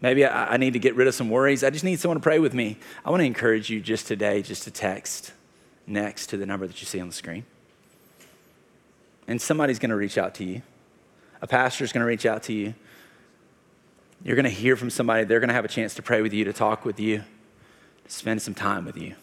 [0.02, 1.64] Maybe I, I need to get rid of some worries.
[1.64, 2.78] I just need someone to pray with me.
[3.06, 5.34] I want to encourage you just today, just to text
[5.88, 7.46] next to the number that you see on the screen.
[9.28, 10.62] And somebody's going to reach out to you.
[11.42, 12.74] A pastor's going to reach out to you.
[14.24, 15.24] You're going to hear from somebody.
[15.24, 17.24] They're going to have a chance to pray with you, to talk with you,
[18.06, 19.16] to spend some time with you.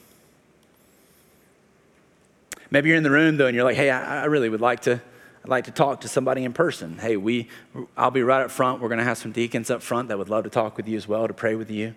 [2.70, 4.80] Maybe you're in the room, though, and you're like, hey, I, I really would like
[4.80, 5.00] to
[5.44, 6.98] I'd like to talk to somebody in person.
[6.98, 7.48] Hey, we,
[7.96, 8.80] I'll be right up front.
[8.80, 10.96] We're going to have some deacons up front that would love to talk with you
[10.96, 11.94] as well, to pray with you,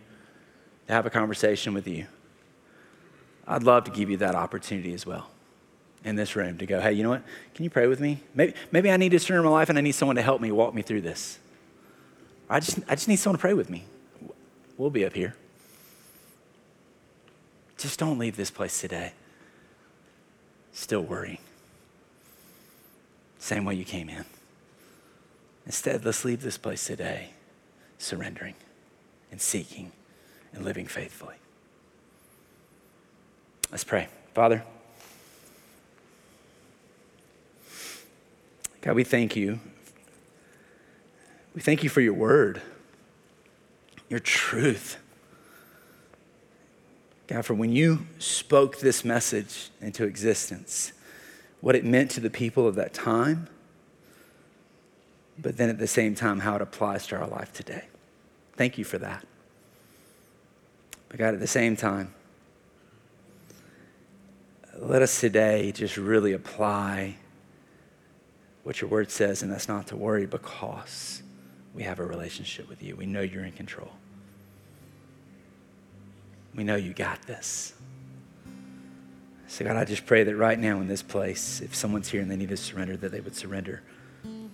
[0.88, 2.06] to have a conversation with you.
[3.48, 5.30] I'd love to give you that opportunity as well
[6.04, 7.24] in this room to go, hey, you know what?
[7.54, 8.22] Can you pray with me?
[8.34, 10.52] Maybe, maybe I need to surrender my life and I need someone to help me
[10.52, 11.40] walk me through this.
[12.50, 13.86] I just, I just need someone to pray with me.
[14.78, 15.36] We'll be up here.
[17.78, 19.14] Just don't leave this place today
[20.74, 21.40] still worrying
[23.42, 24.24] same way you came in.
[25.66, 27.32] Instead, let's leave this place today
[27.98, 28.56] surrendering
[29.32, 29.92] and seeking
[30.54, 31.36] and living faithfully.
[33.72, 34.08] Let's pray.
[34.34, 34.64] Father,
[38.82, 39.60] God, we thank you.
[41.56, 42.62] We thank you for your word,
[44.08, 44.98] your truth.
[47.28, 50.94] God, for when you spoke this message into existence,
[51.62, 53.48] what it meant to the people of that time,
[55.38, 57.86] but then at the same time, how it applies to our life today.
[58.56, 59.26] Thank you for that.
[61.10, 62.14] But God, at the same time,
[64.78, 67.16] let us today just really apply
[68.64, 71.22] what your word says, and that's not to worry because
[71.74, 72.96] we have a relationship with you.
[72.96, 73.92] We know you're in control.
[76.56, 77.74] We know you got this.
[79.52, 82.32] So, God, I just pray that right now in this place, if someone's here and
[82.32, 83.82] they need to surrender, that they would surrender.
[84.24, 84.50] And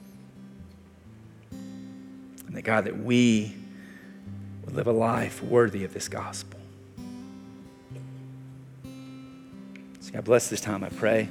[2.49, 3.55] that, God, that we
[4.65, 6.59] would live a life worthy of this gospel.
[9.99, 11.29] So, God, bless this time, I pray.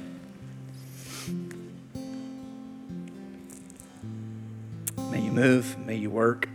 [5.11, 6.47] May you move, may you work,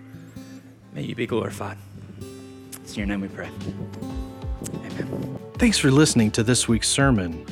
[0.95, 1.77] may you be glorified.
[2.83, 3.51] It's in your name we pray.
[4.73, 5.32] Amen.
[5.63, 7.47] Thanks for listening to this week's sermon.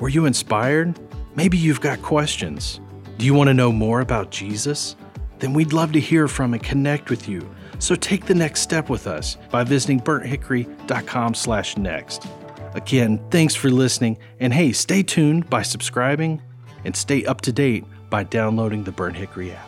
[0.00, 1.00] Were you inspired?
[1.34, 2.78] Maybe you've got questions.
[3.16, 4.96] Do you want to know more about Jesus?
[5.38, 7.48] Then we'd love to hear from and connect with you.
[7.78, 12.26] So take the next step with us by visiting burnthickory.com/next.
[12.74, 16.42] Again, thanks for listening, and hey, stay tuned by subscribing
[16.84, 19.67] and stay up to date by downloading the Burnt Hickory app.